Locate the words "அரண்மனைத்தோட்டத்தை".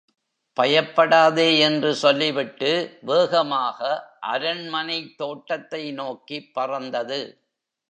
4.21-5.93